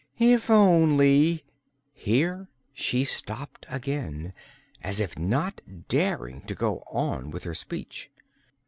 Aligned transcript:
"If 0.17 0.49
only" 0.49 1.43
here 1.93 2.49
she 2.73 3.03
stopped 3.03 3.67
again, 3.69 4.33
as 4.81 4.99
if 4.99 5.15
not 5.19 5.61
daring 5.89 6.41
to 6.47 6.55
go 6.55 6.79
on 6.89 7.29
with 7.29 7.43
her 7.43 7.53
speech. 7.53 8.09